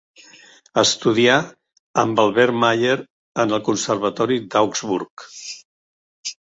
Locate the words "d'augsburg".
4.53-5.29